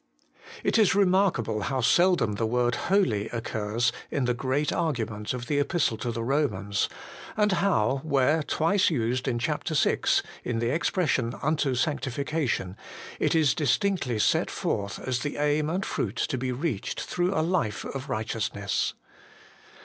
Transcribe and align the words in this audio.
It 0.63 0.79
is 0.79 0.95
remarkable 0.95 1.61
how 1.61 1.81
seldom 1.81 2.33
the 2.33 2.47
word 2.47 2.73
holy 2.89 3.29
occurs 3.29 3.91
in 4.09 4.25
the 4.25 4.33
great 4.33 4.73
argument 4.73 5.31
of 5.31 5.45
the 5.45 5.59
Epistle 5.59 5.95
to 5.97 6.11
the 6.11 6.21
Eomans, 6.23 6.87
and 7.37 7.51
how, 7.51 8.01
where 8.03 8.41
twice 8.41 8.89
used 8.89 9.27
in 9.27 9.37
chap. 9.37 9.67
vi. 9.67 9.97
in 10.43 10.57
the 10.57 10.71
ex 10.71 10.89
pression 10.89 11.35
'unto 11.43 11.75
sanctification,' 11.75 12.77
it 13.19 13.35
is 13.35 13.53
distinctly 13.53 14.17
set 14.17 14.49
forth 14.49 14.97
as 14.97 15.19
the 15.19 15.37
aim 15.37 15.69
and 15.69 15.85
fruit 15.85 16.15
to 16.15 16.37
be 16.39 16.51
reached 16.51 17.01
through 17.01 17.35
a 17.35 17.43
life 17.45 17.85
of 17.85 18.09
righteousness. 18.09 18.95